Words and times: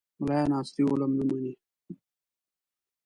ملایان 0.21 0.51
عصري 0.59 0.83
علوم 0.89 1.11
نه 1.19 1.23
مني 1.29 1.53